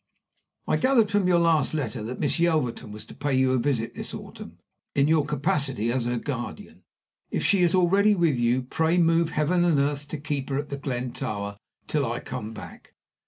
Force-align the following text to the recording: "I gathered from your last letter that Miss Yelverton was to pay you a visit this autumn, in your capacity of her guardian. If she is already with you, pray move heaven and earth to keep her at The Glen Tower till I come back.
"I 0.67 0.77
gathered 0.77 1.11
from 1.11 1.27
your 1.27 1.37
last 1.37 1.75
letter 1.75 2.01
that 2.01 2.19
Miss 2.19 2.39
Yelverton 2.39 2.91
was 2.91 3.05
to 3.05 3.13
pay 3.13 3.35
you 3.35 3.51
a 3.51 3.59
visit 3.59 3.93
this 3.93 4.15
autumn, 4.15 4.57
in 4.95 5.07
your 5.07 5.27
capacity 5.27 5.91
of 5.91 6.05
her 6.05 6.17
guardian. 6.17 6.81
If 7.29 7.45
she 7.45 7.61
is 7.61 7.75
already 7.75 8.15
with 8.15 8.39
you, 8.39 8.63
pray 8.63 8.97
move 8.97 9.29
heaven 9.29 9.63
and 9.63 9.77
earth 9.77 10.07
to 10.07 10.17
keep 10.17 10.49
her 10.49 10.57
at 10.57 10.69
The 10.69 10.77
Glen 10.77 11.11
Tower 11.11 11.55
till 11.85 12.03
I 12.11 12.19
come 12.19 12.51
back. 12.51 12.95